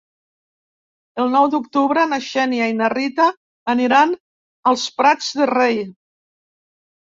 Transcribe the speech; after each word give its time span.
El 1.23 1.29
nou 1.35 1.49
d'octubre 1.55 2.05
na 2.13 2.19
Xènia 2.29 2.71
i 2.73 2.75
na 2.79 2.89
Rita 2.95 3.29
aniran 3.75 4.17
als 4.73 4.89
Prats 5.03 5.31
de 5.43 5.51
Rei. 5.55 5.81